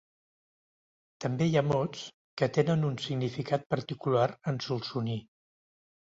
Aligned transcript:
També 1.25 1.47
hi 1.49 1.57
ha 1.59 1.61
mots 1.71 2.05
que 2.41 2.47
tenen 2.57 2.85
un 2.87 2.95
significat 3.03 3.67
particular 3.75 4.25
en 4.53 4.57
solsoní. 4.69 5.19